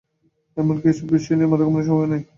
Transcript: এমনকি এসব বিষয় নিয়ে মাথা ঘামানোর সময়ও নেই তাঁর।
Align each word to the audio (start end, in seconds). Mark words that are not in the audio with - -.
এমনকি 0.57 0.85
এসব 0.89 1.07
বিষয় 1.11 1.35
নিয়ে 1.37 1.51
মাথা 1.51 1.65
ঘামানোর 1.65 1.87
সময়ও 1.87 2.11
নেই 2.11 2.21
তাঁর। 2.21 2.29